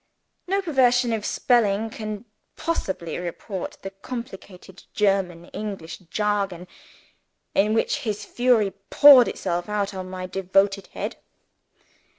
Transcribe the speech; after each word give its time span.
No 0.47 0.63
perversion 0.63 1.13
of 1.13 1.27
spelling 1.27 1.91
can 1.91 2.25
possibly 2.55 3.19
report 3.19 3.77
the 3.83 3.91
complicated 3.91 4.81
German 4.95 5.45
English 5.49 5.99
jargon 6.09 6.67
in 7.53 7.75
which 7.75 7.97
his 7.99 8.25
fury 8.25 8.71
poured 8.89 9.27
itself 9.27 9.69
out 9.69 9.93
on 9.93 10.09
my 10.09 10.25
devoted 10.25 10.87
head. 10.87 11.17